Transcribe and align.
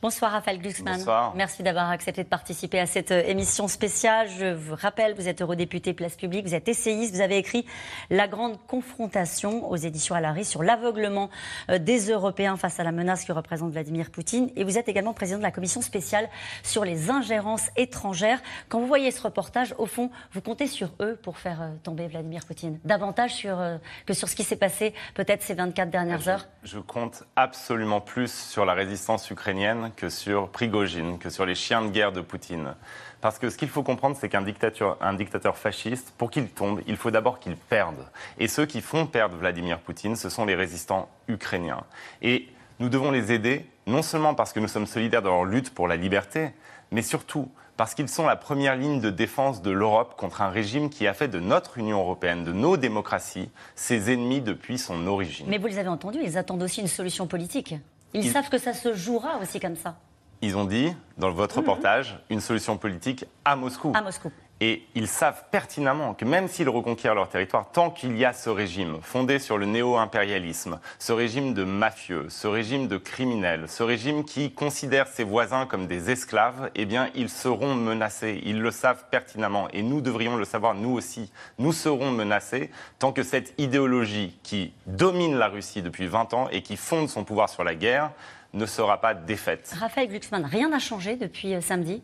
Bonsoir 0.00 0.30
Raphaël 0.30 0.60
Glucksmann. 0.60 0.98
Bonsoir. 0.98 1.32
Merci 1.34 1.64
d'avoir 1.64 1.90
accepté 1.90 2.22
de 2.22 2.28
participer 2.28 2.78
à 2.78 2.86
cette 2.86 3.10
euh, 3.10 3.24
émission 3.26 3.66
spéciale. 3.66 4.28
Je 4.28 4.54
vous 4.54 4.76
rappelle, 4.76 5.12
vous 5.14 5.26
êtes 5.26 5.42
eurodéputé 5.42 5.92
Place 5.92 6.14
Publique, 6.14 6.46
vous 6.46 6.54
êtes 6.54 6.68
essayiste, 6.68 7.16
vous 7.16 7.20
avez 7.20 7.36
écrit 7.36 7.66
La 8.08 8.28
grande 8.28 8.64
confrontation 8.68 9.68
aux 9.68 9.74
éditions 9.74 10.14
Alary 10.14 10.44
sur 10.44 10.62
l'aveuglement 10.62 11.30
euh, 11.68 11.80
des 11.80 12.12
Européens 12.12 12.56
face 12.56 12.78
à 12.78 12.84
la 12.84 12.92
menace 12.92 13.24
que 13.24 13.32
représente 13.32 13.72
Vladimir 13.72 14.12
Poutine. 14.12 14.50
Et 14.54 14.62
vous 14.62 14.78
êtes 14.78 14.88
également 14.88 15.14
président 15.14 15.38
de 15.38 15.42
la 15.42 15.50
commission 15.50 15.82
spéciale 15.82 16.28
sur 16.62 16.84
les 16.84 17.10
ingérences 17.10 17.68
étrangères. 17.76 18.40
Quand 18.68 18.78
vous 18.78 18.86
voyez 18.86 19.10
ce 19.10 19.20
reportage, 19.20 19.74
au 19.78 19.86
fond, 19.86 20.12
vous 20.30 20.40
comptez 20.40 20.68
sur 20.68 20.90
eux 21.00 21.18
pour 21.20 21.38
faire 21.38 21.60
euh, 21.60 21.70
tomber 21.82 22.06
Vladimir 22.06 22.46
Poutine 22.46 22.78
Davantage 22.84 23.34
sur, 23.34 23.60
que 24.06 24.14
sur 24.14 24.28
ce 24.28 24.36
qui 24.36 24.44
s'est 24.44 24.54
passé 24.54 24.94
peut-être 25.14 25.42
ces 25.42 25.54
24 25.54 25.90
dernières 25.90 26.28
heures 26.28 26.46
je 26.68 26.78
compte 26.78 27.24
absolument 27.34 28.00
plus 28.00 28.32
sur 28.32 28.64
la 28.64 28.74
résistance 28.74 29.30
ukrainienne 29.30 29.87
que 29.96 30.08
sur 30.08 30.48
Prigogine, 30.48 31.18
que 31.18 31.30
sur 31.30 31.46
les 31.46 31.54
chiens 31.54 31.82
de 31.82 31.88
guerre 31.88 32.12
de 32.12 32.20
Poutine. 32.20 32.74
Parce 33.20 33.38
que 33.38 33.50
ce 33.50 33.56
qu'il 33.56 33.68
faut 33.68 33.82
comprendre, 33.82 34.16
c'est 34.18 34.28
qu'un 34.28 34.42
dictateur, 34.42 34.98
dictateur 35.16 35.56
fasciste, 35.56 36.14
pour 36.16 36.30
qu'il 36.30 36.48
tombe, 36.48 36.80
il 36.86 36.96
faut 36.96 37.10
d'abord 37.10 37.40
qu'il 37.40 37.56
perde. 37.56 38.06
Et 38.38 38.46
ceux 38.46 38.66
qui 38.66 38.80
font 38.80 39.06
perdre 39.06 39.36
Vladimir 39.36 39.80
Poutine, 39.80 40.14
ce 40.14 40.28
sont 40.28 40.44
les 40.44 40.54
résistants 40.54 41.08
ukrainiens. 41.26 41.82
Et 42.22 42.48
nous 42.78 42.88
devons 42.88 43.10
les 43.10 43.32
aider, 43.32 43.66
non 43.86 44.02
seulement 44.02 44.34
parce 44.34 44.52
que 44.52 44.60
nous 44.60 44.68
sommes 44.68 44.86
solidaires 44.86 45.22
de 45.22 45.28
leur 45.28 45.44
lutte 45.44 45.74
pour 45.74 45.88
la 45.88 45.96
liberté, 45.96 46.50
mais 46.92 47.02
surtout 47.02 47.50
parce 47.76 47.94
qu'ils 47.94 48.08
sont 48.08 48.26
la 48.26 48.36
première 48.36 48.76
ligne 48.76 49.00
de 49.00 49.08
défense 49.10 49.62
de 49.62 49.70
l'Europe 49.70 50.14
contre 50.16 50.42
un 50.42 50.50
régime 50.50 50.90
qui 50.90 51.06
a 51.06 51.14
fait 51.14 51.28
de 51.28 51.38
notre 51.38 51.78
Union 51.78 52.00
européenne, 52.00 52.42
de 52.42 52.52
nos 52.52 52.76
démocraties, 52.76 53.50
ses 53.76 54.12
ennemis 54.12 54.40
depuis 54.40 54.78
son 54.78 55.06
origine. 55.06 55.46
Mais 55.48 55.58
vous 55.58 55.68
les 55.68 55.78
avez 55.78 55.88
entendus, 55.88 56.18
ils 56.24 56.36
attendent 56.36 56.62
aussi 56.62 56.80
une 56.80 56.88
solution 56.88 57.28
politique. 57.28 57.76
Ils, 58.14 58.24
ils, 58.24 58.30
savent 58.30 58.48
que 58.48 58.58
ça 58.58 58.72
se 58.72 58.94
jouera 58.94 59.38
aussi 59.38 59.60
comme 59.60 59.76
ça. 59.76 59.96
Ils 60.40 60.56
ont 60.56 60.64
dit, 60.64 60.94
dans 61.16 61.30
votre 61.32 61.56
mmh. 61.56 61.60
reportage, 61.60 62.18
une 62.30 62.40
solution 62.40 62.76
politique 62.76 63.24
à 63.44 63.56
Moscou. 63.56 63.92
À 63.94 64.02
Moscou. 64.02 64.30
Et 64.60 64.82
ils 64.94 65.06
savent 65.06 65.44
pertinemment 65.52 66.14
que 66.14 66.24
même 66.24 66.48
s'ils 66.48 66.68
reconquièrent 66.68 67.14
leur 67.14 67.28
territoire, 67.28 67.70
tant 67.70 67.90
qu'il 67.90 68.18
y 68.18 68.24
a 68.24 68.32
ce 68.32 68.50
régime 68.50 68.98
fondé 69.02 69.38
sur 69.38 69.56
le 69.56 69.66
néo-impérialisme, 69.66 70.80
ce 70.98 71.12
régime 71.12 71.54
de 71.54 71.62
mafieux, 71.62 72.26
ce 72.28 72.48
régime 72.48 72.88
de 72.88 72.96
criminels, 72.96 73.68
ce 73.68 73.84
régime 73.84 74.24
qui 74.24 74.52
considère 74.52 75.06
ses 75.06 75.22
voisins 75.22 75.66
comme 75.66 75.86
des 75.86 76.10
esclaves, 76.10 76.70
eh 76.74 76.86
bien, 76.86 77.08
ils 77.14 77.28
seront 77.28 77.74
menacés. 77.74 78.40
Ils 78.44 78.60
le 78.60 78.72
savent 78.72 79.04
pertinemment. 79.10 79.68
Et 79.72 79.82
nous 79.82 80.00
devrions 80.00 80.36
le 80.36 80.44
savoir, 80.44 80.74
nous 80.74 80.90
aussi. 80.90 81.30
Nous 81.58 81.72
serons 81.72 82.10
menacés 82.10 82.70
tant 82.98 83.12
que 83.12 83.22
cette 83.22 83.54
idéologie 83.58 84.38
qui 84.42 84.72
domine 84.86 85.36
la 85.36 85.48
Russie 85.48 85.82
depuis 85.82 86.08
20 86.08 86.34
ans 86.34 86.48
et 86.50 86.62
qui 86.62 86.76
fonde 86.76 87.08
son 87.08 87.22
pouvoir 87.22 87.48
sur 87.48 87.62
la 87.62 87.76
guerre 87.76 88.10
ne 88.54 88.66
sera 88.66 89.00
pas 89.00 89.14
défaite. 89.14 89.74
Raphaël 89.78 90.08
Glucksmann, 90.08 90.44
rien 90.44 90.68
n'a 90.68 90.78
changé 90.78 91.16
depuis 91.16 91.54
euh, 91.54 91.60
samedi 91.60 92.02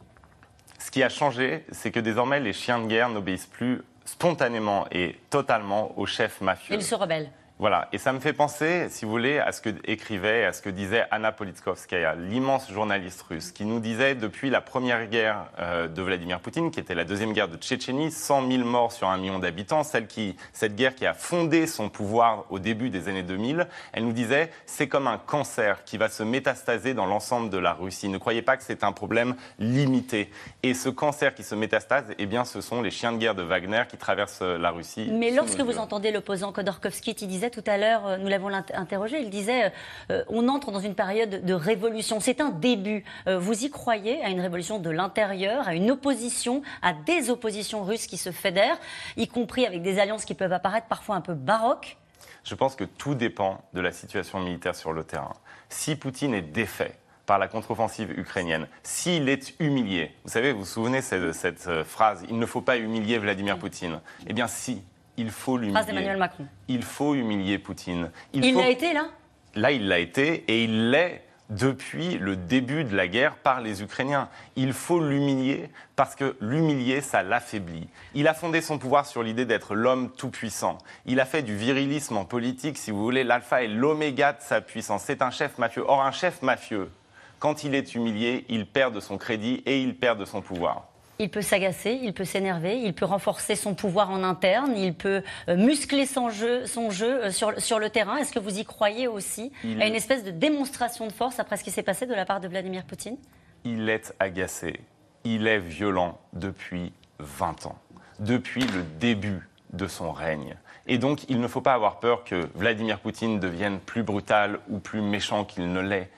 ce 0.78 0.90
qui 0.90 1.02
a 1.02 1.08
changé, 1.08 1.64
c'est 1.72 1.90
que 1.90 2.00
désormais, 2.00 2.40
les 2.40 2.52
chiens 2.52 2.78
de 2.78 2.86
guerre 2.86 3.08
n'obéissent 3.08 3.46
plus 3.46 3.82
spontanément 4.04 4.86
et 4.92 5.16
totalement 5.30 5.98
aux 5.98 6.06
chefs 6.06 6.40
mafieux. 6.40 6.74
Ils 6.74 6.82
se 6.82 6.94
rebellent. 6.94 7.30
Voilà, 7.60 7.86
et 7.92 7.98
ça 7.98 8.12
me 8.12 8.18
fait 8.18 8.32
penser, 8.32 8.88
si 8.90 9.04
vous 9.04 9.12
voulez, 9.12 9.38
à 9.38 9.52
ce 9.52 9.60
que 9.60 9.70
écrivait, 9.84 10.44
à 10.44 10.52
ce 10.52 10.60
que 10.60 10.70
disait 10.70 11.04
Anna 11.12 11.30
Politkovskaya, 11.30 12.16
l'immense 12.16 12.68
journaliste 12.68 13.22
russe, 13.22 13.52
qui 13.52 13.64
nous 13.64 13.78
disait 13.78 14.16
depuis 14.16 14.50
la 14.50 14.60
première 14.60 15.06
guerre 15.06 15.46
euh, 15.60 15.86
de 15.86 16.02
Vladimir 16.02 16.40
Poutine, 16.40 16.72
qui 16.72 16.80
était 16.80 16.96
la 16.96 17.04
deuxième 17.04 17.32
guerre 17.32 17.46
de 17.46 17.56
Tchétchénie, 17.56 18.10
100 18.10 18.50
000 18.50 18.64
morts 18.64 18.90
sur 18.90 19.08
un 19.08 19.18
million 19.18 19.38
d'habitants, 19.38 19.84
celle 19.84 20.08
qui, 20.08 20.34
cette 20.52 20.74
guerre 20.74 20.96
qui 20.96 21.06
a 21.06 21.14
fondé 21.14 21.68
son 21.68 21.88
pouvoir 21.88 22.44
au 22.50 22.58
début 22.58 22.90
des 22.90 23.08
années 23.08 23.22
2000, 23.22 23.68
elle 23.92 24.04
nous 24.04 24.12
disait 24.12 24.50
c'est 24.66 24.88
comme 24.88 25.06
un 25.06 25.18
cancer 25.18 25.84
qui 25.84 25.96
va 25.96 26.08
se 26.08 26.24
métastaser 26.24 26.92
dans 26.92 27.06
l'ensemble 27.06 27.50
de 27.50 27.58
la 27.58 27.72
Russie. 27.72 28.08
Ne 28.08 28.18
croyez 28.18 28.42
pas 28.42 28.56
que 28.56 28.64
c'est 28.64 28.82
un 28.82 28.90
problème 28.90 29.36
limité. 29.60 30.32
Et 30.64 30.74
ce 30.74 30.88
cancer 30.88 31.36
qui 31.36 31.44
se 31.44 31.54
métastase, 31.54 32.06
eh 32.18 32.26
bien, 32.26 32.44
ce 32.44 32.60
sont 32.60 32.82
les 32.82 32.90
chiens 32.90 33.12
de 33.12 33.18
guerre 33.18 33.36
de 33.36 33.42
Wagner 33.42 33.84
qui 33.88 33.96
traversent 33.96 34.42
la 34.42 34.72
Russie. 34.72 35.08
Mais 35.12 35.30
lorsque 35.30 35.60
vous 35.60 35.78
entendez 35.78 36.10
l'opposant 36.10 36.50
Khodorkovsky 36.50 37.14
qui 37.14 37.28
disait 37.28 37.43
tout 37.50 37.64
à 37.66 37.76
l'heure, 37.76 38.06
euh, 38.06 38.16
nous 38.16 38.28
l'avons 38.28 38.48
interrogé, 38.48 39.20
il 39.20 39.30
disait 39.30 39.72
euh, 40.10 40.24
on 40.28 40.48
entre 40.48 40.70
dans 40.70 40.80
une 40.80 40.94
période 40.94 41.44
de 41.44 41.54
révolution. 41.54 42.20
C'est 42.20 42.40
un 42.40 42.50
début. 42.50 43.04
Euh, 43.26 43.38
vous 43.38 43.64
y 43.64 43.70
croyez 43.70 44.22
à 44.22 44.30
une 44.30 44.40
révolution 44.40 44.78
de 44.78 44.90
l'intérieur, 44.90 45.68
à 45.68 45.74
une 45.74 45.90
opposition, 45.90 46.62
à 46.82 46.92
des 46.92 47.30
oppositions 47.30 47.84
russes 47.84 48.06
qui 48.06 48.16
se 48.16 48.30
fédèrent, 48.32 48.78
y 49.16 49.28
compris 49.28 49.66
avec 49.66 49.82
des 49.82 49.98
alliances 49.98 50.24
qui 50.24 50.34
peuvent 50.34 50.52
apparaître 50.52 50.86
parfois 50.86 51.16
un 51.16 51.20
peu 51.20 51.34
baroques? 51.34 51.96
Je 52.44 52.54
pense 52.54 52.76
que 52.76 52.84
tout 52.84 53.14
dépend 53.14 53.62
de 53.72 53.80
la 53.80 53.92
situation 53.92 54.40
militaire 54.40 54.74
sur 54.74 54.92
le 54.92 55.04
terrain. 55.04 55.32
Si 55.70 55.96
Poutine 55.96 56.34
est 56.34 56.42
défait, 56.42 56.96
par 57.26 57.38
la 57.38 57.48
contre-offensive 57.48 58.10
ukrainienne, 58.18 58.66
s'il 58.82 59.30
est 59.30 59.54
humilié, 59.60 60.14
vous 60.24 60.30
savez, 60.30 60.52
vous 60.52 60.60
vous 60.60 60.64
souvenez 60.66 60.98
de 60.98 61.32
cette, 61.32 61.32
cette 61.32 61.82
phrase, 61.84 62.22
il 62.28 62.38
ne 62.38 62.44
faut 62.44 62.60
pas 62.60 62.76
humilier 62.76 63.18
Vladimir 63.18 63.58
Poutine, 63.58 64.00
eh 64.26 64.34
bien 64.34 64.46
si, 64.46 64.82
il 65.16 65.30
faut 65.30 65.56
l'humilier. 65.56 66.16
Macron. 66.16 66.46
Il 66.68 66.82
faut 66.82 67.14
humilier 67.14 67.58
Poutine. 67.58 68.10
Il, 68.32 68.52
faut... 68.52 68.60
l'a 68.60 68.68
été 68.68 68.92
là 68.92 69.06
Là, 69.54 69.70
il 69.70 69.88
l'a 69.88 69.98
été 69.98 70.44
et 70.48 70.64
il 70.64 70.90
l'est 70.90 71.22
depuis 71.50 72.16
le 72.18 72.36
début 72.36 72.84
de 72.84 72.96
la 72.96 73.06
guerre 73.06 73.36
par 73.36 73.60
les 73.60 73.82
Ukrainiens. 73.82 74.28
Il 74.56 74.72
faut 74.72 75.00
l'humilier 75.00 75.70
parce 75.94 76.14
que 76.14 76.36
l'humilier, 76.40 77.00
ça 77.00 77.22
l'affaiblit. 77.22 77.88
Il 78.14 78.28
a 78.28 78.34
fondé 78.34 78.60
son 78.60 78.78
pouvoir 78.78 79.06
sur 79.06 79.22
l'idée 79.22 79.44
d'être 79.44 79.74
l'homme 79.74 80.10
tout-puissant. 80.10 80.78
Il 81.06 81.20
a 81.20 81.26
fait 81.26 81.42
du 81.42 81.56
virilisme 81.56 82.16
en 82.16 82.24
politique, 82.24 82.78
si 82.78 82.90
vous 82.90 83.02
voulez, 83.02 83.24
l'alpha 83.24 83.62
et 83.62 83.68
l'oméga 83.68 84.32
de 84.32 84.40
sa 84.40 84.60
puissance. 84.60 85.02
C'est 85.04 85.22
un 85.22 85.30
chef 85.30 85.58
mafieux. 85.58 85.84
Or, 85.86 86.02
un 86.02 86.12
chef 86.12 86.42
mafieux, 86.42 86.90
quand 87.38 87.62
il 87.62 87.74
est 87.74 87.94
humilié, 87.94 88.44
il 88.48 88.66
perd 88.66 88.94
de 88.94 89.00
son 89.00 89.18
crédit 89.18 89.62
et 89.66 89.80
il 89.80 89.96
perd 89.96 90.18
de 90.18 90.24
son 90.24 90.40
pouvoir. 90.40 90.88
Il 91.18 91.30
peut 91.30 91.42
s'agacer, 91.42 91.98
il 92.02 92.12
peut 92.12 92.24
s'énerver, 92.24 92.76
il 92.76 92.92
peut 92.92 93.04
renforcer 93.04 93.54
son 93.54 93.74
pouvoir 93.74 94.10
en 94.10 94.24
interne, 94.24 94.76
il 94.76 94.94
peut 94.94 95.22
euh, 95.48 95.56
muscler 95.56 96.06
son 96.06 96.28
jeu, 96.28 96.66
son 96.66 96.90
jeu 96.90 97.24
euh, 97.24 97.30
sur, 97.30 97.60
sur 97.60 97.78
le 97.78 97.88
terrain. 97.88 98.16
Est-ce 98.16 98.32
que 98.32 98.40
vous 98.40 98.58
y 98.58 98.64
croyez 98.64 99.06
aussi 99.06 99.52
il... 99.62 99.80
à 99.80 99.86
une 99.86 99.94
espèce 99.94 100.24
de 100.24 100.30
démonstration 100.30 101.06
de 101.06 101.12
force 101.12 101.38
après 101.38 101.56
ce 101.56 101.64
qui 101.64 101.70
s'est 101.70 101.84
passé 101.84 102.06
de 102.06 102.14
la 102.14 102.24
part 102.24 102.40
de 102.40 102.48
Vladimir 102.48 102.84
Poutine? 102.84 103.16
Il 103.64 103.88
est 103.88 104.12
agacé, 104.18 104.80
il 105.22 105.46
est 105.46 105.60
violent 105.60 106.18
depuis 106.32 106.92
20 107.20 107.66
ans, 107.66 107.78
depuis 108.18 108.62
le 108.62 108.82
début 108.98 109.48
de 109.72 109.86
son 109.86 110.12
règne. 110.12 110.56
Et 110.86 110.98
donc, 110.98 111.24
il 111.28 111.40
ne 111.40 111.48
faut 111.48 111.60
pas 111.60 111.74
avoir 111.74 111.98
peur 111.98 112.24
que 112.24 112.48
Vladimir 112.54 112.98
Poutine 112.98 113.40
devienne 113.40 113.78
plus 113.78 114.02
brutal 114.02 114.58
ou 114.68 114.78
plus 114.78 115.00
méchant 115.00 115.44
qu'il 115.44 115.72
ne 115.72 115.80
l'est. 115.80 116.10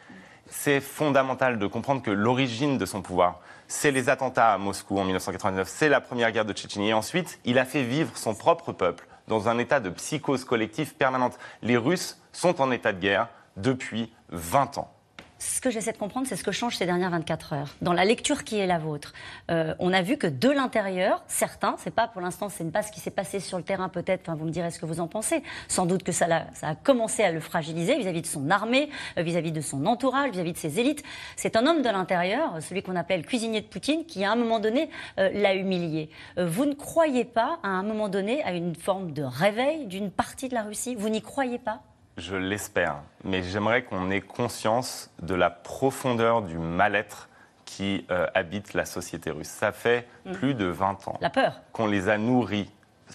C'est 0.49 0.81
fondamental 0.81 1.59
de 1.59 1.67
comprendre 1.67 2.03
que 2.03 2.11
l'origine 2.11 2.79
de 2.79 2.87
son 2.87 3.03
pouvoir, 3.03 3.41
c'est 3.69 3.91
les 3.91 4.09
attentats 4.09 4.54
à 4.54 4.59
Moscou 4.59 4.99
en 4.99 5.04
1999, 5.04 5.69
c'est 5.69 5.88
la 5.88 6.00
première 6.00 6.32
guerre 6.32 6.44
de 6.44 6.53
Tchétchénie. 6.53 6.91
Et 6.91 6.94
ensuite, 6.94 7.38
il 7.44 7.59
a 7.59 7.65
fait 7.65 7.82
vivre 7.82 8.16
son 8.16 8.34
propre 8.34 8.72
peuple 8.72 9.06
dans 9.28 9.49
un 9.49 9.59
état 9.59 9.81
de 9.81 9.91
psychose 9.91 10.44
collective 10.44 10.94
permanente. 10.94 11.38
Les 11.62 11.76
Russes 11.76 12.21
sont 12.32 12.60
en 12.60 12.71
état 12.71 12.93
de 12.93 13.00
guerre 13.00 13.28
depuis 13.56 14.12
20 14.31 14.78
ans 14.78 14.96
ce 15.39 15.61
que 15.61 15.71
j'essaie 15.71 15.93
de 15.93 15.99
comprendre, 15.99 16.27
c'est 16.27 16.37
ce 16.37 16.45
que 16.45 16.53
change 16.53 16.77
ces 16.77 16.87
dernières 16.87 17.11
24 17.11 17.53
heures. 17.53 17.69
Dans 17.83 17.93
la 17.93 18.05
lecture 18.05 18.45
qui 18.45 18.59
est 18.59 18.67
la 18.67 18.79
vôtre, 18.79 19.13
euh, 19.51 19.75
on 19.79 19.93
a 19.93 20.01
vu 20.01 20.17
que 20.17 20.27
de 20.27 20.49
l'intérieur, 20.49 21.23
certains, 21.27 21.77
c'est 21.79 21.95
pas 21.95 22.09
pour 22.09 22.23
l'instant, 22.23 22.49
c'est 22.49 22.71
pas 22.71 22.83
ce 22.83 22.91
qui 22.91 23.01
s'est 23.01 23.11
passé 23.11 23.41
sur 23.41 23.59
le 23.59 23.65
terrain 23.65 23.89
peut-être, 23.89 24.23
enfin, 24.23 24.35
vous 24.35 24.47
me 24.47 24.51
direz 24.51 24.71
ce 24.71 24.79
que 24.79 24.87
vous 24.87 25.01
en 25.01 25.09
pensez, 25.09 25.43
sans 25.69 25.85
doute 25.85 26.03
que 26.03 26.13
ça, 26.13 26.27
a, 26.63 26.75
commencé 26.75 27.23
à 27.23 27.33
le 27.33 27.41
fragiliser 27.41 27.99
vis-à-vis 27.99 28.23
de 28.23 28.27
son 28.27 28.51
armée, 28.51 28.89
euh, 29.19 29.23
vis-à-vis 29.23 29.53
de 29.53 29.61
son 29.61 29.85
entourage, 29.87 30.31
vis-à-vis 30.31 30.53
de 30.53 30.59
ses 30.59 30.81
élites. 30.81 31.03
C'est 31.37 31.57
un 31.57 31.67
homme 31.67 31.83
de 31.83 31.89
l'intérieur, 31.89 32.63
celui 32.63 32.83
qu'on 32.83 32.97
appelait 32.97 33.19
le 33.19 33.25
cuisinier 33.25 33.61
de 33.61 33.67
Poutine, 33.67 34.07
qui 34.07 34.25
à 34.25 34.33
un 34.33 34.37
moment 34.37 34.59
donné 34.59 34.89
euh, 35.19 35.31
l'a 35.35 35.55
humilié. 35.55 36.09
Vous 36.39 36.65
ne 36.65 36.75
croyez 36.75 37.25
pas 37.25 37.59
à 37.62 37.69
un 37.69 37.82
moment 37.82 38.09
donné 38.09 38.43
à 38.43 38.53
une 38.53 38.75
forme 38.75 39.12
de 39.12 39.23
réveil 39.23 39.87
d'une 39.87 40.11
partie 40.11 40.49
de 40.49 40.55
la 40.55 40.62
Russie? 40.62 40.94
Vous 40.94 41.09
n'y 41.09 41.21
croyez 41.21 41.59
pas? 41.59 41.82
Je 42.17 42.37
l'espère, 42.37 42.97
mais 43.25 43.43
j'aimerais 43.43 43.85
qu'on 43.85 44.11
ait 44.11 44.21
conscience 44.21 45.11
de 45.21 45.35
la 45.35 45.51
profondeur 45.51 46.43
du 46.43 46.59
mal-être 46.59 47.29
qui 47.65 48.07
euh, 48.11 48.27
habite 48.35 48.75
la 48.75 48.85
société 48.87 49.31
russe. 49.31 49.49
Ça 49.49 49.73
fait 49.73 50.09
mmh. 50.25 50.33
plus 50.33 50.55
de 50.55 50.67
20 50.67 51.09
ans 51.09 51.19
la 51.21 51.31
peur 51.31 51.61
qu'on 51.73 51.87
les 51.87 52.09
a 52.09 52.17
nourris, 52.17 52.71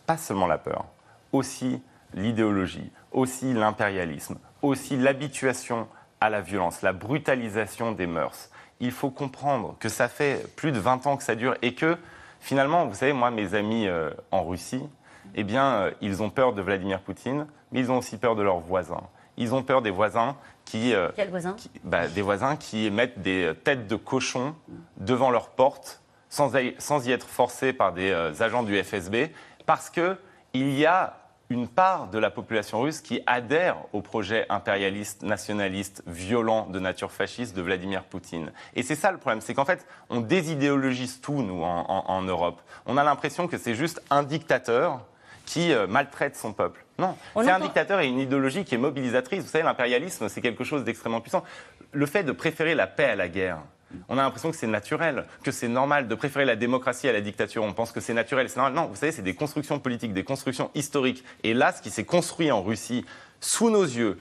pas 0.05 0.17
seulement 0.17 0.47
la 0.47 0.57
peur, 0.57 0.85
aussi 1.31 1.81
l'idéologie, 2.13 2.91
aussi 3.11 3.53
l'impérialisme, 3.53 4.37
aussi 4.61 4.97
l'habituation 4.97 5.87
à 6.19 6.29
la 6.29 6.41
violence, 6.41 6.81
la 6.81 6.93
brutalisation 6.93 7.93
des 7.93 8.07
mœurs. 8.07 8.51
Il 8.79 8.91
faut 8.91 9.09
comprendre 9.09 9.75
que 9.79 9.89
ça 9.89 10.07
fait 10.07 10.45
plus 10.55 10.71
de 10.71 10.79
20 10.79 11.07
ans 11.07 11.17
que 11.17 11.23
ça 11.23 11.35
dure 11.35 11.55
et 11.61 11.73
que 11.73 11.97
finalement, 12.39 12.85
vous 12.85 12.95
savez, 12.95 13.13
moi, 13.13 13.31
mes 13.31 13.55
amis 13.55 13.87
euh, 13.87 14.11
en 14.31 14.43
Russie, 14.43 14.83
eh 15.35 15.43
bien, 15.43 15.73
euh, 15.73 15.91
ils 16.01 16.21
ont 16.21 16.29
peur 16.29 16.53
de 16.53 16.61
Vladimir 16.61 17.01
Poutine, 17.01 17.47
mais 17.71 17.79
ils 17.79 17.91
ont 17.91 17.97
aussi 17.97 18.17
peur 18.17 18.35
de 18.35 18.41
leurs 18.41 18.59
voisins. 18.59 19.03
Ils 19.37 19.53
ont 19.53 19.63
peur 19.63 19.81
des 19.81 19.91
voisins 19.91 20.35
qui. 20.65 20.93
Euh, 20.93 21.09
Quels 21.15 21.29
voisins 21.29 21.53
qui, 21.53 21.71
bah, 21.83 22.07
Des 22.07 22.21
voisins 22.21 22.55
qui 22.55 22.91
mettent 22.91 23.21
des 23.21 23.53
têtes 23.63 23.87
de 23.87 23.95
cochons 23.95 24.55
devant 24.97 25.29
leur 25.29 25.49
porte 25.49 26.01
sans, 26.29 26.51
sans 26.77 27.07
y 27.07 27.11
être 27.11 27.27
forcés 27.27 27.73
par 27.73 27.93
des 27.93 28.11
euh, 28.11 28.31
agents 28.39 28.63
du 28.63 28.81
FSB, 28.81 29.31
parce 29.65 29.89
que 29.89 30.17
il 30.53 30.73
y 30.73 30.85
a 30.85 31.17
une 31.51 31.67
part 31.67 32.07
de 32.07 32.17
la 32.17 32.29
population 32.29 32.81
russe 32.81 33.01
qui 33.01 33.21
adhère 33.27 33.75
au 33.91 34.01
projet 34.01 34.45
impérialiste, 34.49 35.21
nationaliste, 35.21 36.01
violent 36.07 36.67
de 36.67 36.79
nature 36.79 37.11
fasciste 37.11 37.55
de 37.55 37.61
Vladimir 37.61 38.03
Poutine. 38.03 38.53
Et 38.73 38.83
c'est 38.83 38.95
ça 38.95 39.11
le 39.11 39.17
problème, 39.17 39.41
c'est 39.41 39.53
qu'en 39.53 39.65
fait, 39.65 39.85
on 40.09 40.21
désidéologise 40.21 41.19
tout, 41.19 41.41
nous, 41.41 41.61
en, 41.61 42.21
Europe. 42.21 42.61
On 42.85 42.95
a 42.95 43.03
l'impression 43.03 43.47
que 43.47 43.57
c'est 43.57 43.75
juste 43.75 44.01
un 44.09 44.23
dictateur 44.23 45.05
qui 45.51 45.73
euh, 45.73 45.85
maltraite 45.85 46.37
son 46.37 46.53
peuple. 46.53 46.85
Non, 46.97 47.17
c'est 47.35 47.49
un 47.49 47.59
dictateur 47.59 47.99
et 47.99 48.07
une 48.07 48.19
idéologie 48.19 48.63
qui 48.63 48.75
est 48.75 48.77
mobilisatrice. 48.77 49.43
Vous 49.43 49.49
savez, 49.49 49.65
l'impérialisme, 49.65 50.29
c'est 50.29 50.39
quelque 50.39 50.63
chose 50.63 50.85
d'extrêmement 50.85 51.19
puissant. 51.19 51.43
Le 51.91 52.05
fait 52.05 52.23
de 52.23 52.31
préférer 52.31 52.73
la 52.73 52.87
paix 52.87 53.03
à 53.05 53.15
la 53.17 53.27
guerre, 53.27 53.57
on 54.07 54.17
a 54.17 54.21
l'impression 54.21 54.49
que 54.49 54.55
c'est 54.55 54.67
naturel, 54.67 55.25
que 55.43 55.51
c'est 55.51 55.67
normal 55.67 56.07
de 56.07 56.15
préférer 56.15 56.45
la 56.45 56.55
démocratie 56.55 57.09
à 57.09 57.11
la 57.11 57.19
dictature. 57.19 57.63
On 57.63 57.73
pense 57.73 57.91
que 57.91 57.99
c'est 57.99 58.13
naturel, 58.13 58.47
c'est 58.47 58.55
normal. 58.55 58.73
Non, 58.75 58.87
vous 58.87 58.95
savez, 58.95 59.11
c'est 59.11 59.23
des 59.23 59.35
constructions 59.35 59.77
politiques, 59.79 60.13
des 60.13 60.23
constructions 60.23 60.71
historiques. 60.73 61.25
Et 61.43 61.53
là, 61.53 61.73
ce 61.73 61.81
qui 61.81 61.89
s'est 61.89 62.05
construit 62.05 62.49
en 62.49 62.63
Russie, 62.63 63.03
sous 63.41 63.69
nos 63.69 63.83
yeux, 63.83 64.19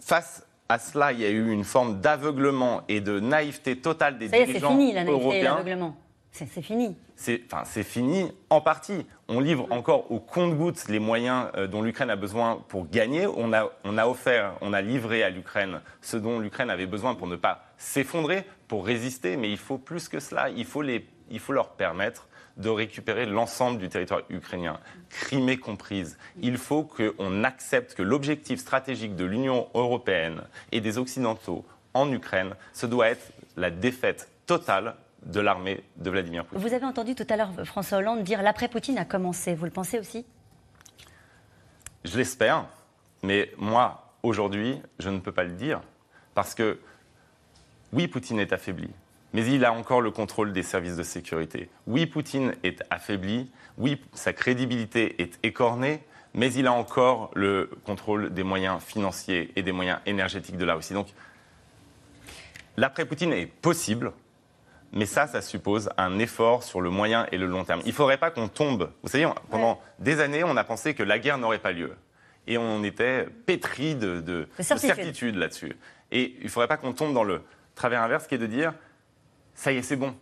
face 0.00 0.46
à 0.70 0.78
cela, 0.78 1.12
il 1.12 1.20
y 1.20 1.26
a 1.26 1.30
eu 1.30 1.50
une 1.50 1.64
forme 1.64 2.00
d'aveuglement 2.00 2.84
et 2.88 3.02
de 3.02 3.20
naïveté 3.20 3.76
totale 3.76 4.16
des 4.16 4.28
dirigeants 4.28 4.48
européens. 4.52 4.68
C'est 4.70 4.78
fini 4.78 4.92
la 4.94 5.04
naïveté 5.04 5.40
et 5.40 5.42
l'aveuglement. 5.42 5.96
C'est 6.32 6.46
fini. 6.46 6.96
C'est 7.16 7.82
fini 7.82 8.32
en 8.48 8.60
partie. 8.60 9.06
On 9.28 9.40
livre 9.40 9.66
encore 9.70 10.10
au 10.10 10.20
compte-gouttes 10.20 10.88
les 10.88 10.98
moyens 10.98 11.48
euh, 11.56 11.66
dont 11.66 11.82
l'Ukraine 11.82 12.10
a 12.10 12.16
besoin 12.16 12.64
pour 12.68 12.88
gagner. 12.88 13.26
On 13.26 13.52
a, 13.52 13.70
on 13.84 13.98
a 13.98 14.06
offert, 14.06 14.54
on 14.60 14.72
a 14.72 14.80
livré 14.80 15.22
à 15.22 15.30
l'Ukraine 15.30 15.80
ce 16.00 16.16
dont 16.16 16.38
l'Ukraine 16.38 16.70
avait 16.70 16.86
besoin 16.86 17.14
pour 17.14 17.26
ne 17.26 17.36
pas 17.36 17.64
s'effondrer, 17.76 18.44
pour 18.68 18.86
résister. 18.86 19.36
Mais 19.36 19.50
il 19.50 19.58
faut 19.58 19.76
plus 19.76 20.08
que 20.08 20.20
cela. 20.20 20.48
Il 20.50 20.64
faut, 20.64 20.82
les, 20.82 21.06
il 21.30 21.40
faut 21.40 21.52
leur 21.52 21.70
permettre 21.70 22.28
de 22.56 22.68
récupérer 22.68 23.26
l'ensemble 23.26 23.78
du 23.78 23.88
territoire 23.88 24.22
ukrainien, 24.28 24.78
Crimée 25.08 25.56
comprise. 25.56 26.18
Il 26.40 26.58
faut 26.58 26.84
qu'on 26.84 27.44
accepte 27.44 27.94
que 27.94 28.02
l'objectif 28.02 28.60
stratégique 28.60 29.16
de 29.16 29.24
l'Union 29.24 29.68
européenne 29.74 30.42
et 30.72 30.80
des 30.80 30.98
Occidentaux 30.98 31.64
en 31.94 32.10
Ukraine, 32.12 32.54
ce 32.72 32.86
doit 32.86 33.08
être 33.08 33.32
la 33.56 33.70
défaite 33.70 34.30
totale 34.46 34.94
de 35.24 35.40
l'armée 35.40 35.82
de 35.96 36.10
Vladimir 36.10 36.44
Poutine. 36.44 36.66
Vous 36.66 36.74
avez 36.74 36.84
entendu 36.84 37.14
tout 37.14 37.26
à 37.28 37.36
l'heure 37.36 37.50
François 37.64 37.98
Hollande 37.98 38.24
dire 38.24 38.42
l'après-Poutine 38.42 38.98
a 38.98 39.04
commencé. 39.04 39.54
Vous 39.54 39.64
le 39.64 39.70
pensez 39.70 39.98
aussi? 39.98 40.24
Je 42.04 42.16
l'espère, 42.16 42.64
mais 43.22 43.52
moi, 43.58 44.14
aujourd'hui, 44.22 44.80
je 44.98 45.10
ne 45.10 45.18
peux 45.18 45.32
pas 45.32 45.44
le 45.44 45.52
dire. 45.52 45.80
Parce 46.34 46.54
que, 46.54 46.78
oui, 47.92 48.08
Poutine 48.08 48.38
est 48.38 48.52
affaibli, 48.52 48.88
mais 49.32 49.44
il 49.44 49.64
a 49.64 49.72
encore 49.72 50.00
le 50.00 50.10
contrôle 50.10 50.52
des 50.52 50.62
services 50.62 50.96
de 50.96 51.02
sécurité. 51.02 51.68
Oui, 51.86 52.06
Poutine 52.06 52.54
est 52.62 52.82
affaibli, 52.88 53.50
oui, 53.76 54.00
sa 54.14 54.32
crédibilité 54.32 55.20
est 55.20 55.38
écornée, 55.42 56.02
mais 56.32 56.52
il 56.52 56.66
a 56.66 56.72
encore 56.72 57.30
le 57.34 57.70
contrôle 57.84 58.32
des 58.32 58.44
moyens 58.44 58.80
financiers 58.80 59.52
et 59.56 59.62
des 59.62 59.72
moyens 59.72 59.98
énergétiques 60.06 60.56
de 60.56 60.64
la 60.64 60.74
Russie. 60.74 60.94
Donc, 60.94 61.08
l'après-Poutine 62.76 63.32
est 63.32 63.46
possible, 63.46 64.12
mais 64.92 65.06
ça, 65.06 65.26
ça 65.26 65.40
suppose 65.40 65.90
un 65.96 66.18
effort 66.18 66.62
sur 66.62 66.80
le 66.80 66.90
moyen 66.90 67.26
et 67.32 67.38
le 67.38 67.46
long 67.46 67.64
terme. 67.64 67.80
Il 67.84 67.88
ne 67.88 67.94
faudrait 67.94 68.18
pas 68.18 68.30
qu'on 68.30 68.48
tombe. 68.48 68.90
Vous 69.02 69.08
savez, 69.08 69.28
pendant 69.50 69.80
des 69.98 70.20
années, 70.20 70.44
on 70.44 70.56
a 70.56 70.64
pensé 70.64 70.94
que 70.94 71.02
la 71.02 71.18
guerre 71.18 71.38
n'aurait 71.38 71.58
pas 71.58 71.72
lieu. 71.72 71.94
Et 72.46 72.58
on 72.58 72.82
était 72.82 73.26
pétri 73.46 73.94
de, 73.94 74.48
certitude, 74.58 75.36
là-dessus. 75.36 75.76
Et 76.10 76.34
il 76.38 76.44
ne 76.44 76.48
faudrait 76.48 76.68
pas 76.68 76.76
qu'on 76.76 76.92
tombe 76.92 77.14
dans 77.14 77.22
le 77.22 77.42
travers 77.74 78.02
inverse 78.02 78.26
qui 78.26 78.34
est 78.34 78.38
de 78.38 78.46
dire 78.46 78.74
ça 79.54 79.72
y 79.72 79.76
est, 79.76 79.82
c'est 79.82 79.96
bon, 79.96 80.14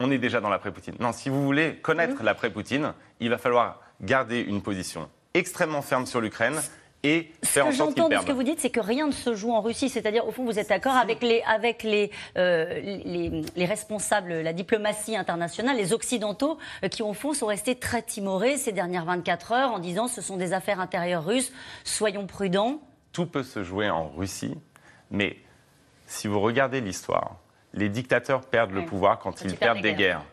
on 0.00 0.10
est 0.10 0.18
déjà 0.18 0.40
dans 0.40 0.48
l'après-Poutine. 0.48 0.94
Non, 0.98 1.12
si 1.12 1.28
vous 1.28 1.44
voulez 1.44 1.76
connaître 1.76 2.22
l'après-Poutine, 2.22 2.94
il 3.20 3.30
va 3.30 3.38
falloir 3.38 3.80
garder 4.00 4.40
une 4.40 4.62
position 4.62 5.08
extrêmement 5.34 5.82
ferme 5.82 6.06
sur 6.06 6.20
l'Ukraine 6.20 6.58
et 7.04 7.30
faire 7.44 7.66
en 7.66 7.72
sorte 7.72 7.90
Ce 7.90 7.94
que 7.94 8.00
j'entends 8.00 8.16
de 8.16 8.20
ce 8.20 8.26
que 8.26 8.32
vous 8.32 8.42
dites, 8.42 8.60
c'est 8.60 8.70
que 8.70 8.80
rien 8.80 9.06
ne 9.06 9.12
se 9.12 9.34
joue 9.34 9.52
en 9.52 9.60
Russie. 9.60 9.88
C'est-à-dire, 9.88 10.26
au 10.26 10.32
fond, 10.32 10.44
vous 10.44 10.58
êtes 10.58 10.68
d'accord 10.68 10.96
avec, 10.96 11.22
les, 11.22 11.42
avec 11.42 11.82
les, 11.82 12.10
euh, 12.36 12.80
les, 12.80 13.42
les, 13.54 13.64
responsables, 13.66 14.32
la 14.32 14.52
diplomatie 14.52 15.16
internationale, 15.16 15.76
les 15.76 15.92
Occidentaux, 15.92 16.58
euh, 16.82 16.88
qui, 16.88 17.02
au 17.02 17.12
fond, 17.12 17.34
sont 17.34 17.46
restés 17.46 17.76
très 17.76 18.02
timorés 18.02 18.56
ces 18.56 18.72
dernières 18.72 19.04
24 19.04 19.52
heures 19.52 19.72
en 19.72 19.78
disant 19.78 20.08
ce 20.08 20.20
sont 20.20 20.36
des 20.36 20.52
affaires 20.52 20.80
intérieures 20.80 21.24
russes, 21.24 21.52
soyons 21.84 22.26
prudents. 22.26 22.80
Tout 23.12 23.26
peut 23.26 23.44
se 23.44 23.62
jouer 23.62 23.90
en 23.90 24.08
Russie, 24.08 24.56
mais 25.10 25.36
si 26.06 26.26
vous 26.26 26.40
regardez 26.40 26.80
l'histoire, 26.80 27.36
les 27.74 27.88
dictateurs 27.88 28.40
perdent 28.40 28.72
le 28.72 28.84
pouvoir 28.84 29.18
quand, 29.18 29.42
ils, 29.42 29.56
perdent 29.56 29.80
des 29.80 29.94
guerres. 29.94 30.24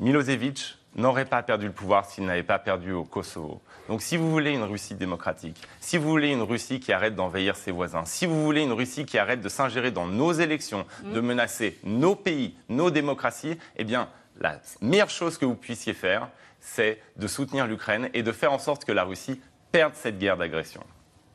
Milosevic 0.00 0.78
n'aurait 0.96 1.24
pas 1.24 1.42
perdu 1.42 1.66
le 1.66 1.72
pouvoir 1.72 2.04
s'il 2.04 2.24
n'avait 2.24 2.42
pas 2.42 2.58
perdu 2.58 2.92
au 2.92 3.04
Kosovo. 3.04 3.60
Donc 3.88 4.02
si 4.02 4.16
vous 4.16 4.30
voulez 4.30 4.52
une 4.52 4.62
Russie 4.62 4.94
démocratique, 4.94 5.60
si 5.80 5.96
vous 5.96 6.08
voulez 6.08 6.32
une 6.32 6.42
Russie 6.42 6.80
qui 6.80 6.92
arrête 6.92 7.14
d'envahir 7.14 7.56
ses 7.56 7.70
voisins, 7.70 8.04
si 8.04 8.26
vous 8.26 8.44
voulez 8.44 8.62
une 8.62 8.72
Russie 8.72 9.06
qui 9.06 9.18
arrête 9.18 9.40
de 9.40 9.48
s'ingérer 9.48 9.90
dans 9.90 10.06
nos 10.06 10.32
élections, 10.32 10.86
mm. 11.04 11.12
de 11.12 11.20
menacer 11.20 11.78
nos 11.84 12.14
pays, 12.14 12.54
nos 12.68 12.90
démocraties, 12.90 13.58
eh 13.76 13.84
bien 13.84 14.08
la 14.40 14.60
meilleure 14.80 15.10
chose 15.10 15.38
que 15.38 15.44
vous 15.44 15.54
puissiez 15.54 15.94
faire, 15.94 16.28
c'est 16.60 17.00
de 17.16 17.26
soutenir 17.26 17.66
l'Ukraine 17.66 18.08
et 18.14 18.22
de 18.22 18.32
faire 18.32 18.52
en 18.52 18.58
sorte 18.58 18.84
que 18.84 18.92
la 18.92 19.04
Russie 19.04 19.40
perde 19.72 19.94
cette 19.94 20.18
guerre 20.18 20.36
d'agression. 20.36 20.82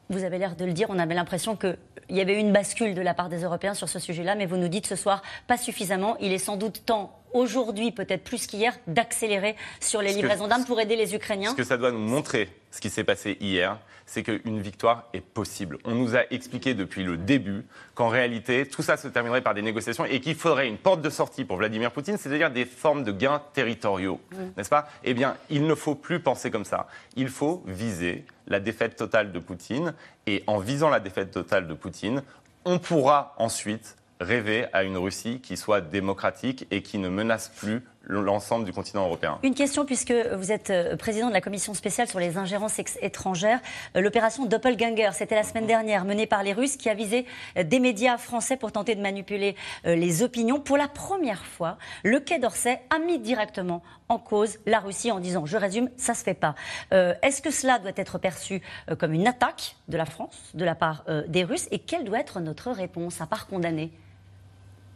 Vous 0.09 0.23
avez 0.23 0.37
l'air 0.37 0.55
de 0.55 0.65
le 0.65 0.73
dire, 0.73 0.87
on 0.89 0.99
avait 0.99 1.15
l'impression 1.15 1.55
qu'il 1.55 1.77
y 2.09 2.21
avait 2.21 2.35
eu 2.35 2.39
une 2.39 2.51
bascule 2.51 2.93
de 2.93 3.01
la 3.01 3.13
part 3.13 3.29
des 3.29 3.43
Européens 3.43 3.73
sur 3.73 3.89
ce 3.89 3.99
sujet-là, 3.99 4.35
mais 4.35 4.45
vous 4.45 4.57
nous 4.57 4.67
dites 4.67 4.85
ce 4.85 4.95
soir 4.95 5.21
pas 5.47 5.57
suffisamment. 5.57 6.17
Il 6.19 6.31
est 6.31 6.37
sans 6.37 6.57
doute 6.57 6.85
temps 6.85 7.22
aujourd'hui, 7.33 7.91
peut-être 7.91 8.23
plus 8.23 8.47
qu'hier, 8.47 8.77
d'accélérer 8.87 9.55
sur 9.79 10.01
les 10.01 10.13
livraisons 10.13 10.47
d'armes 10.47 10.65
pour 10.65 10.79
aider 10.79 10.95
les 10.95 11.15
Ukrainiens 11.15 11.51
Ce 11.51 11.55
que 11.55 11.63
ça 11.63 11.77
doit 11.77 11.91
nous 11.91 11.99
montrer, 11.99 12.49
ce 12.71 12.81
qui 12.81 12.89
s'est 12.89 13.03
passé 13.03 13.37
hier, 13.39 13.77
c'est 14.05 14.23
qu'une 14.23 14.61
victoire 14.61 15.07
est 15.13 15.21
possible. 15.21 15.77
On 15.85 15.95
nous 15.95 16.15
a 16.15 16.21
expliqué 16.31 16.73
depuis 16.73 17.03
le 17.03 17.17
début 17.17 17.65
qu'en 17.95 18.09
réalité, 18.09 18.67
tout 18.67 18.81
ça 18.81 18.97
se 18.97 19.07
terminerait 19.07 19.41
par 19.41 19.53
des 19.53 19.61
négociations 19.61 20.05
et 20.05 20.19
qu'il 20.19 20.35
faudrait 20.35 20.67
une 20.67 20.77
porte 20.77 21.01
de 21.01 21.09
sortie 21.09 21.45
pour 21.45 21.57
Vladimir 21.57 21.91
Poutine, 21.91 22.17
c'est-à-dire 22.17 22.51
des 22.51 22.65
formes 22.65 23.03
de 23.03 23.11
gains 23.11 23.41
territoriaux, 23.53 24.19
n'est-ce 24.57 24.69
pas? 24.69 24.87
Eh 25.03 25.13
bien, 25.13 25.37
il 25.49 25.65
ne 25.65 25.75
faut 25.75 25.95
plus 25.95 26.19
penser 26.19 26.51
comme 26.51 26.65
ça. 26.65 26.87
Il 27.15 27.29
faut 27.29 27.63
viser 27.65 28.25
la 28.47 28.59
défaite 28.59 28.95
totale 28.95 29.31
de 29.31 29.39
Poutine 29.39 29.93
et 30.27 30.43
en 30.47 30.59
visant 30.59 30.89
la 30.89 30.99
défaite 30.99 31.31
totale 31.31 31.67
de 31.67 31.73
Poutine, 31.73 32.23
on 32.65 32.79
pourra 32.79 33.33
ensuite 33.37 33.95
rêver 34.23 34.65
à 34.73 34.83
une 34.83 34.97
Russie 34.97 35.39
qui 35.41 35.57
soit 35.57 35.81
démocratique 35.81 36.65
et 36.71 36.81
qui 36.81 36.97
ne 36.97 37.09
menace 37.09 37.49
plus 37.49 37.83
l'ensemble 38.05 38.65
du 38.65 38.73
continent 38.73 39.05
européen. 39.05 39.39
Une 39.43 39.55
question, 39.55 39.85
puisque 39.85 40.11
vous 40.11 40.51
êtes 40.51 40.69
euh, 40.69 40.97
président 40.97 41.29
de 41.29 41.33
la 41.33 41.41
commission 41.41 41.73
spéciale 41.73 42.07
sur 42.07 42.19
les 42.19 42.37
ingérences 42.37 42.79
étrangères. 43.01 43.59
Euh, 43.95 44.01
l'opération 44.01 44.45
Doppelganger, 44.45 45.11
c'était 45.13 45.35
la 45.35 45.43
semaine 45.43 45.65
dernière, 45.65 46.05
menée 46.05 46.27
par 46.27 46.43
les 46.43 46.53
Russes, 46.53 46.77
qui 46.77 46.89
a 46.89 46.93
visé 46.93 47.25
euh, 47.57 47.63
des 47.63 47.79
médias 47.79 48.17
français 48.17 48.57
pour 48.57 48.71
tenter 48.71 48.95
de 48.95 49.01
manipuler 49.01 49.55
les 49.85 50.23
opinions. 50.23 50.59
Pour 50.59 50.77
la 50.77 50.87
première 50.87 51.45
fois, 51.45 51.77
le 52.03 52.19
Quai 52.19 52.39
d'Orsay 52.39 52.81
a 52.89 52.99
mis 52.99 53.19
directement 53.19 53.81
en 54.09 54.17
cause 54.17 54.59
la 54.65 54.79
Russie 54.79 55.11
en 55.11 55.19
disant, 55.19 55.45
je 55.45 55.57
résume, 55.57 55.89
ça 55.97 56.13
se 56.13 56.23
fait 56.23 56.33
pas. 56.33 56.55
Est-ce 56.91 57.41
que 57.41 57.51
cela 57.51 57.79
doit 57.79 57.91
être 57.95 58.17
perçu 58.17 58.61
comme 58.99 59.13
une 59.13 59.27
attaque 59.27 59.75
de 59.87 59.97
la 59.97 60.05
France, 60.05 60.51
de 60.53 60.65
la 60.65 60.75
part 60.75 61.05
des 61.27 61.43
Russes, 61.43 61.67
et 61.71 61.79
quelle 61.79 62.03
doit 62.03 62.19
être 62.19 62.39
notre 62.39 62.71
réponse, 62.71 63.21
à 63.21 63.25
part 63.25 63.47
condamner 63.47 63.91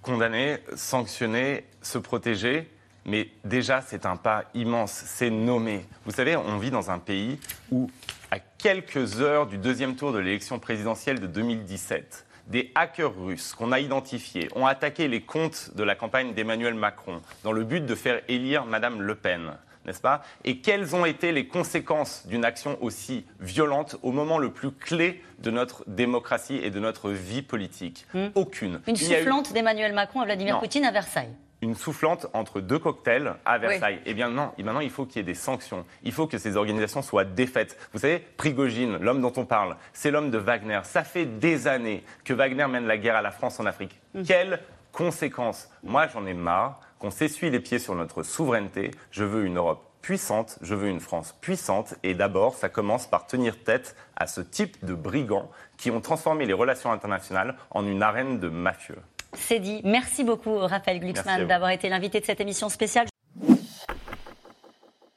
Condamner, 0.07 0.59
sanctionner, 0.77 1.65
se 1.81 1.97
protéger. 1.97 2.69
Mais 3.03 3.27
déjà, 3.43 3.81
c'est 3.81 4.05
un 4.05 4.15
pas 4.15 4.45
immense, 4.53 4.91
c'est 4.93 5.29
nommé. 5.29 5.85
Vous 6.05 6.13
savez, 6.13 6.37
on 6.37 6.57
vit 6.57 6.71
dans 6.71 6.89
un 6.91 6.97
pays 6.97 7.41
où, 7.71 7.91
à 8.31 8.39
quelques 8.39 9.19
heures 9.19 9.47
du 9.47 9.57
deuxième 9.57 9.97
tour 9.97 10.13
de 10.13 10.19
l'élection 10.19 10.59
présidentielle 10.59 11.19
de 11.19 11.27
2017, 11.27 12.25
des 12.47 12.71
hackers 12.73 13.21
russes 13.21 13.53
qu'on 13.53 13.73
a 13.73 13.81
identifiés 13.81 14.47
ont 14.55 14.65
attaqué 14.65 15.09
les 15.09 15.19
comptes 15.19 15.71
de 15.75 15.83
la 15.83 15.95
campagne 15.95 16.33
d'Emmanuel 16.33 16.75
Macron 16.75 17.21
dans 17.43 17.51
le 17.51 17.65
but 17.65 17.85
de 17.85 17.93
faire 17.93 18.21
élire 18.29 18.63
Madame 18.63 19.01
Le 19.01 19.15
Pen 19.15 19.57
n'est-ce 19.87 20.01
pas? 20.01 20.21
Et 20.43 20.59
quelles 20.59 20.95
ont 20.95 21.05
été 21.05 21.31
les 21.31 21.47
conséquences 21.47 22.27
d'une 22.27 22.45
action 22.45 22.77
aussi 22.81 23.25
violente 23.39 23.95
au 24.03 24.11
moment 24.11 24.37
le 24.37 24.51
plus 24.51 24.71
clé 24.71 25.23
de 25.39 25.49
notre 25.49 25.83
démocratie 25.87 26.59
et 26.61 26.69
de 26.69 26.79
notre 26.79 27.09
vie 27.11 27.41
politique? 27.41 28.05
Hmm. 28.13 28.27
Aucune. 28.35 28.81
Une 28.87 28.95
soufflante 28.95 29.53
d'Emmanuel 29.53 29.93
Macron 29.93 30.21
à 30.21 30.25
Vladimir 30.25 30.59
Poutine 30.59 30.85
à 30.85 30.91
Versailles 30.91 31.33
une 31.61 31.75
soufflante 31.75 32.27
entre 32.33 32.61
deux 32.61 32.79
cocktails 32.79 33.33
à 33.45 33.57
Versailles. 33.57 33.99
Eh 34.05 34.13
bien 34.13 34.29
non, 34.29 34.51
maintenant 34.59 34.79
il 34.79 34.89
faut 34.89 35.05
qu'il 35.05 35.17
y 35.17 35.19
ait 35.21 35.23
des 35.23 35.33
sanctions. 35.33 35.85
Il 36.03 36.11
faut 36.11 36.27
que 36.27 36.37
ces 36.37 36.55
organisations 36.55 37.01
soient 37.01 37.25
défaites. 37.25 37.77
Vous 37.93 37.99
savez, 37.99 38.19
Prigogine, 38.19 38.97
l'homme 38.97 39.21
dont 39.21 39.33
on 39.37 39.45
parle, 39.45 39.75
c'est 39.93 40.11
l'homme 40.11 40.29
de 40.29 40.37
Wagner. 40.37 40.81
Ça 40.83 41.03
fait 41.03 41.25
des 41.25 41.67
années 41.67 42.03
que 42.23 42.33
Wagner 42.33 42.67
mène 42.67 42.85
la 42.85 42.97
guerre 42.97 43.15
à 43.15 43.21
la 43.21 43.31
France 43.31 43.59
en 43.59 43.65
Afrique. 43.65 43.99
Mm. 44.13 44.23
Quelles 44.23 44.59
conséquences? 44.91 45.69
Moi 45.83 46.07
j'en 46.07 46.25
ai 46.25 46.33
marre 46.33 46.79
qu'on 46.99 47.11
s'essuie 47.11 47.49
les 47.49 47.59
pieds 47.59 47.79
sur 47.79 47.95
notre 47.95 48.23
souveraineté. 48.23 48.91
Je 49.11 49.23
veux 49.23 49.45
une 49.45 49.57
Europe 49.57 49.83
puissante, 50.01 50.57
je 50.61 50.73
veux 50.73 50.87
une 50.87 50.99
France 50.99 51.35
puissante. 51.41 51.95
Et 52.03 52.13
d'abord, 52.13 52.55
ça 52.55 52.69
commence 52.69 53.07
par 53.07 53.27
tenir 53.27 53.63
tête 53.63 53.95
à 54.15 54.27
ce 54.27 54.41
type 54.41 54.83
de 54.85 54.93
brigands 54.93 55.49
qui 55.77 55.91
ont 55.91 56.01
transformé 56.01 56.45
les 56.45 56.53
relations 56.53 56.91
internationales 56.91 57.55
en 57.71 57.85
une 57.85 58.01
arène 58.01 58.39
de 58.39 58.49
mafieux. 58.49 58.99
C'est 59.33 59.59
dit. 59.59 59.81
Merci 59.83 60.23
beaucoup, 60.23 60.57
Raphaël 60.57 60.99
Glucksmann, 60.99 61.45
d'avoir 61.47 61.71
été 61.71 61.89
l'invité 61.89 62.19
de 62.19 62.25
cette 62.25 62.41
émission 62.41 62.69
spéciale. 62.69 63.07